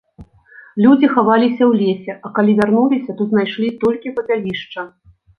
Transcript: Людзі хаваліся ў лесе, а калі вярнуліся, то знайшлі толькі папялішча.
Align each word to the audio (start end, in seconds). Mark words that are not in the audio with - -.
Людзі 0.83 1.09
хаваліся 1.15 1.63
ў 1.65 1.73
лесе, 1.81 2.15
а 2.27 2.31
калі 2.37 2.55
вярнуліся, 2.59 3.15
то 3.19 3.27
знайшлі 3.33 3.69
толькі 3.83 4.15
папялішча. 4.17 4.87